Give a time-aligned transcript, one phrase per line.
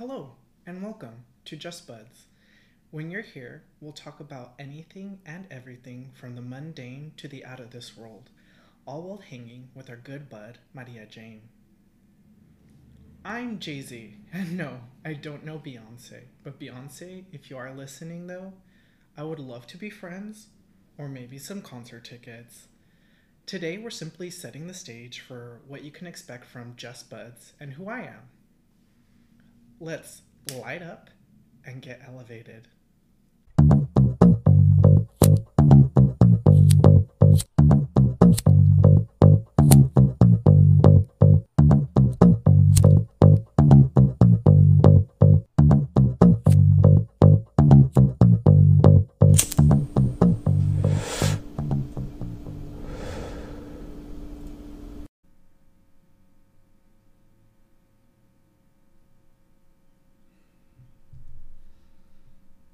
[0.00, 0.30] Hello,
[0.64, 2.24] and welcome to Jezt Budz.
[2.90, 7.60] When you're here, we'll talk about anything and everything from the mundane to the out
[7.60, 8.30] of this world,
[8.86, 11.42] all while hanging with our good bud, Maria Jane.
[13.26, 18.26] I'm Jay Z, and no, I don't know Beyonce, but Beyonce, if you are listening
[18.26, 18.54] though,
[19.18, 20.46] I would love to be friends,
[20.96, 22.68] or maybe some concert tickets.
[23.44, 27.74] Today, we're simply setting the stage for what you can expect from Jezt Budz and
[27.74, 28.39] who I am.
[29.82, 30.20] Let's
[30.60, 31.08] light up
[31.64, 32.68] and get elevated.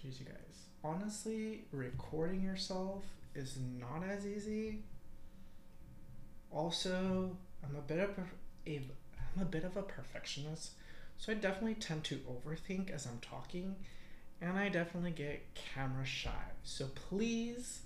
[0.00, 0.66] Jeez, you guys.
[0.82, 4.78] Honestly, recording yourself is not as easy.
[6.50, 8.80] Also, I'm a bit of a, a
[9.36, 10.72] I'm a bit of a perfectionist,
[11.18, 13.76] so I definitely tend to overthink as I'm talking,
[14.40, 16.30] and I definitely get camera shy.
[16.64, 17.80] So please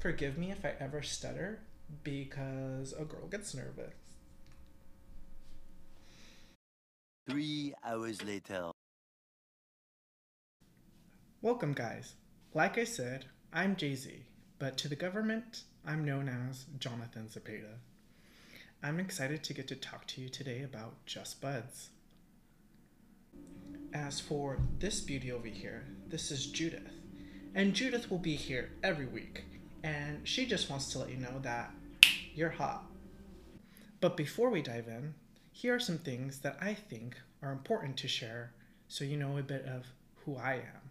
[0.00, 1.60] forgive me if I ever stutter
[2.02, 3.94] because a girl gets nervous.
[7.28, 8.72] Three hours later.
[11.42, 12.16] Welcome, guys.
[12.52, 14.26] Like I said, I'm Jay Z,
[14.58, 17.78] but to the government, I'm known as Jonathan Zepeda.
[18.82, 21.88] I'm excited to get to talk to you today about Jezt Budz.
[23.94, 26.92] As for this beauty over here, this is Judith,
[27.54, 29.44] and Judith will be here every week,
[29.82, 31.72] and she just wants to let you know that
[32.34, 32.84] you're hot.
[34.02, 35.14] But before we dive in,
[35.52, 38.52] here are some things that I think are important to share
[38.88, 39.86] so you know a bit of
[40.26, 40.90] who I am.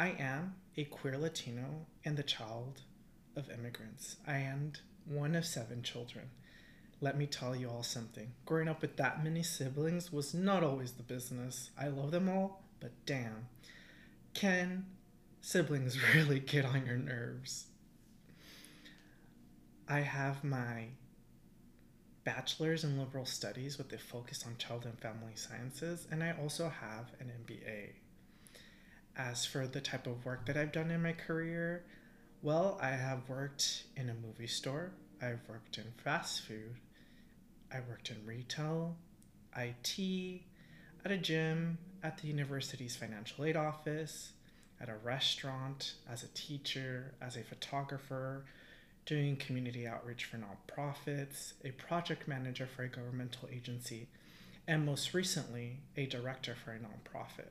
[0.00, 2.82] I am a queer Latino and the child
[3.34, 4.16] of immigrants.
[4.28, 6.30] I am one of seven children.
[7.00, 8.30] Let me tell you all something.
[8.46, 11.70] Growing up with that many siblings was not always the business.
[11.76, 13.48] I love them all, but damn,
[14.34, 14.86] can
[15.40, 17.66] siblings really get on your nerves?
[19.88, 20.90] I have my
[22.22, 26.68] bachelor's in liberal studies with a focus on child and family sciences, and I also
[26.68, 27.94] have an MBA.
[29.18, 31.82] As for the type of work that I've done in my career,
[32.40, 36.76] well, I have worked in a movie store, I've worked in fast food,
[37.72, 38.94] I worked in retail,
[39.56, 40.40] IT,
[41.04, 44.34] at a gym, at the university's financial aid office,
[44.80, 48.44] at a restaurant, as a teacher, as a photographer,
[49.04, 54.06] doing community outreach for nonprofits, a project manager for a governmental agency,
[54.68, 57.50] and most recently, a director for a nonprofit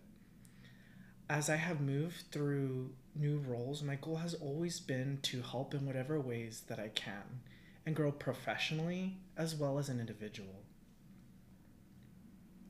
[1.30, 5.86] as I have moved through new roles, my goal has always been to help in
[5.86, 7.42] whatever ways that I can
[7.86, 10.64] and grow professionally as well as an individual.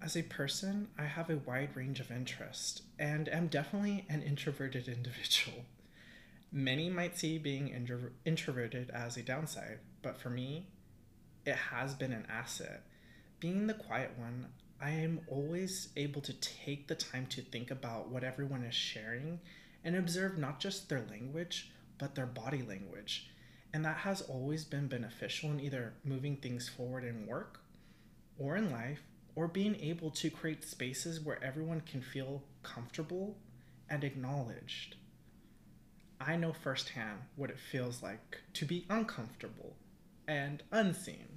[0.02, 4.88] As a person, I have a wide range of interest and am definitely an introverted
[4.88, 5.66] individual.
[6.52, 10.68] Many might see being intro- introverted as a downside, but for me,
[11.46, 12.84] it has been an asset.
[13.40, 14.48] Being the quiet one,
[14.80, 19.40] I am always able to take the time to think about what everyone is sharing
[19.84, 23.32] and observe not just their language, but their body language.
[23.74, 27.60] And that has always been beneficial in either moving things forward in work
[28.38, 29.02] or in life,
[29.36, 33.38] or being able to create spaces where everyone can feel comfortable
[33.90, 34.96] and acknowledged.
[36.20, 39.76] I know firsthand what it feels like to be uncomfortable
[40.28, 41.37] and unseen.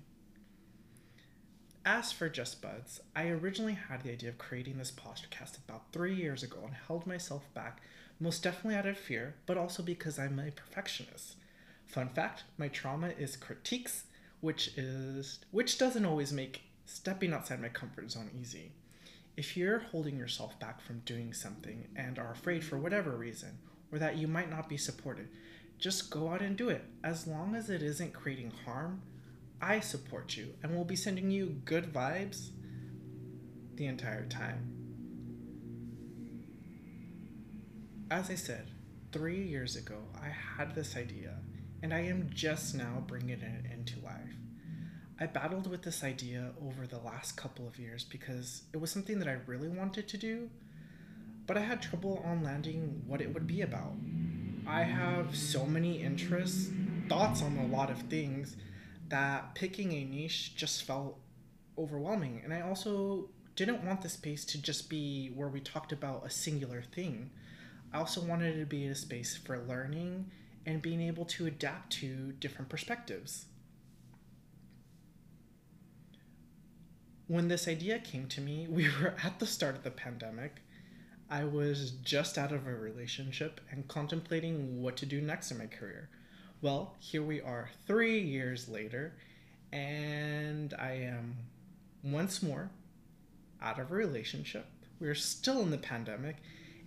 [1.84, 6.14] As for Jezt Budz, I originally had the idea of creating this podcast about three
[6.14, 7.80] years ago and held myself back,
[8.20, 11.36] most definitely out of fear, but also because I'm a perfectionist.
[11.86, 14.04] Fun fact, my trauma is critiques,
[14.42, 18.72] which is which doesn't always make stepping outside my comfort zone easy.
[19.38, 23.56] If you're holding yourself back from doing something and are afraid for whatever reason,
[23.90, 25.28] or that you might not be supported,
[25.78, 26.84] just go out and do it.
[27.02, 29.00] As long as it isn't creating harm,
[29.62, 32.50] I support you and will be sending you good vibes
[33.74, 34.76] the entire time.
[38.10, 38.70] As I said,
[39.12, 41.36] three years ago, I had this idea,
[41.82, 44.34] and I am just now bringing it into life.
[45.20, 49.18] I battled with this idea over the last couple of years because it was something
[49.18, 50.48] that I really wanted to do,
[51.46, 53.92] but I had trouble on landing what it would be about.
[54.66, 56.70] I have so many interests,
[57.08, 58.56] thoughts on a lot of things
[59.10, 61.18] that picking a niche just felt
[61.76, 62.40] overwhelming.
[62.42, 66.30] And I also didn't want the space to just be where we talked about a
[66.30, 67.30] singular thing.
[67.92, 70.30] I also wanted it to be a space for learning
[70.64, 73.46] and being able to adapt to different perspectives.
[77.26, 80.62] When this idea came to me, we were at the start of the pandemic.
[81.28, 85.66] I was just out of a relationship and contemplating what to do next in my
[85.66, 86.08] career.
[86.62, 89.14] Well, here we are three years later,
[89.72, 91.36] and I am
[92.04, 92.68] once more
[93.62, 94.66] out of a relationship.
[95.00, 96.36] We're still in the pandemic,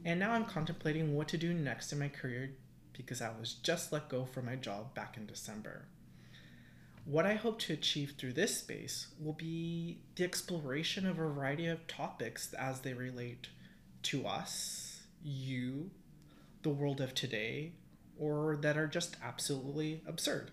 [0.05, 2.51] and now I'm contemplating what to do next in my career
[2.95, 5.85] because I was just let go from my job back in December.
[7.05, 11.65] What I hope to achieve through this space will be the exploration of a variety
[11.65, 13.47] of topics as they relate
[14.03, 15.89] to us, you,
[16.61, 17.71] the world of today,
[18.19, 20.51] or that are just absolutely absurd.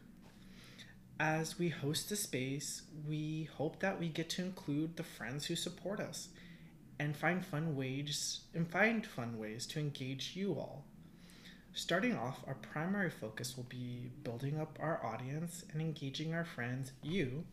[1.18, 5.56] As we host the space, we hope that we get to include the friends who
[5.56, 6.28] support us
[6.98, 10.84] and find fun ways and find fun ways to engage you all.
[11.72, 16.92] Starting off, our primary focus will be building up our audience and engaging our friends,
[17.02, 17.44] you,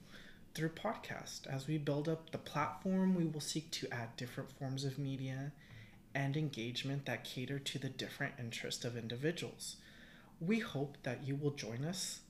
[0.56, 1.46] through podcast.
[1.46, 5.52] As we build up the platform, we will seek to add different forms of media
[6.16, 9.76] and engagement that cater to the different interests of individuals.
[10.40, 12.22] We hope that you will join us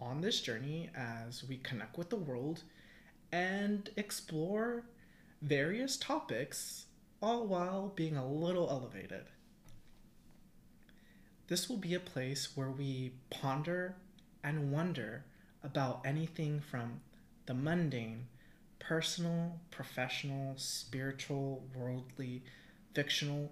[0.00, 2.62] on this journey as we connect with the world
[3.32, 4.84] and explore
[5.42, 6.86] various topics,
[7.20, 9.24] all while being a little elevated.
[11.48, 13.96] This will be a place where we ponder
[14.44, 15.24] and wonder
[15.64, 17.00] about anything from
[17.46, 18.26] the mundane,
[18.78, 22.42] personal, professional, spiritual, worldly,
[22.94, 23.50] fictional,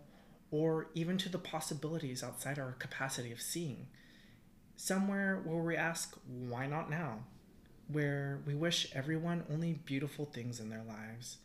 [0.51, 3.89] or even to the possibilities outside our capacity of seeing
[4.77, 7.21] somewhere where we ask, why not now?
[7.89, 11.39] Where we wish everyone only beautiful things in their lives,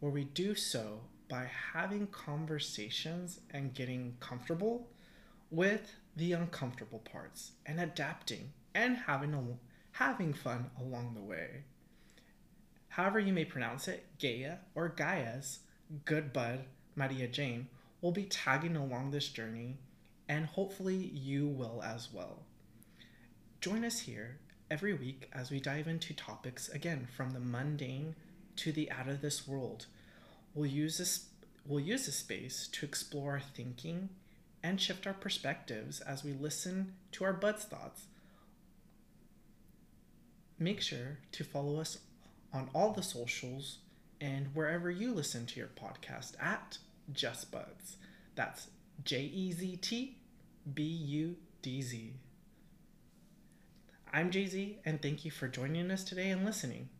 [0.00, 4.88] where we do so by having conversations and getting comfortable
[5.50, 9.42] with the uncomfortable parts and adapting and having a,
[9.92, 11.64] having fun along the way.
[12.88, 15.60] However you may pronounce it, Gaia or Gaia's
[16.04, 16.64] good bud
[16.94, 17.68] Maria Jane
[18.02, 19.78] will be tagging along this journey
[20.28, 22.42] and hopefully you will as well.
[23.62, 24.38] Join us here
[24.72, 28.16] every week as we dive into topics again from the mundane
[28.56, 29.86] to the out of this world.
[30.52, 31.26] We'll use this
[31.64, 34.08] we'll use this space to explore our thinking
[34.64, 38.06] and shift our perspectives as we listen to our buds thoughts.
[40.58, 41.98] Make sure to follow us
[42.52, 43.78] on all the socials
[44.20, 46.78] and wherever you listen to your podcast at
[47.12, 47.94] Jezt Budz.
[48.34, 48.66] That's
[49.04, 50.16] J E Z T
[50.74, 52.14] B U D Z.
[54.14, 56.90] I'm Jay Z, and thank you for joining us today and listening.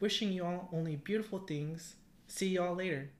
[0.00, 1.96] Wishing you all only beautiful things.
[2.28, 3.10] See you all later.